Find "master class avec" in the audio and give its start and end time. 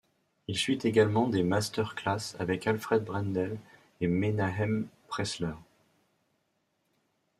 1.43-2.65